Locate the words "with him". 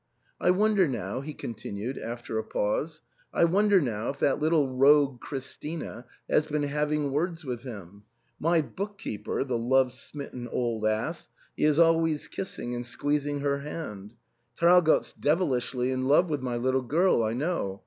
7.45-8.01